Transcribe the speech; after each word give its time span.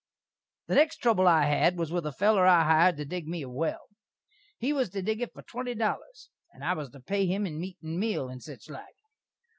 The 0.65 0.73
next 0.73 0.99
trubble 1.03 1.27
I 1.27 1.43
had 1.45 1.77
was 1.77 1.91
with 1.91 2.07
a 2.07 2.11
feller 2.11 2.47
I 2.47 2.63
hired 2.63 2.97
to 2.97 3.05
dig 3.05 3.27
me 3.27 3.43
a 3.43 3.49
well. 3.49 3.85
He 4.57 4.73
was 4.73 4.89
to 4.89 5.03
dig 5.03 5.21
it 5.21 5.31
for 5.31 5.43
twenty 5.43 5.75
dollers, 5.75 6.31
and 6.51 6.63
I 6.65 6.73
was 6.73 6.89
to 6.93 6.99
pay 7.01 7.27
him 7.27 7.45
in 7.45 7.59
meat 7.59 7.77
and 7.83 7.99
meal, 7.99 8.27
and 8.27 8.41
sich 8.41 8.67
like. 8.67 8.95